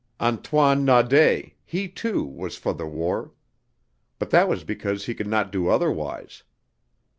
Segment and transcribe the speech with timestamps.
[0.19, 3.33] Antoine Naudé, he too, was for the war.
[4.17, 6.41] But that was because he could not do otherwise.